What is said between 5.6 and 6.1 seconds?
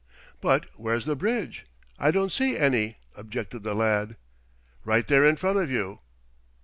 you."